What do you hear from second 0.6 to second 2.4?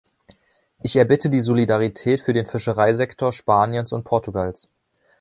Ich erbitte die Solidarität für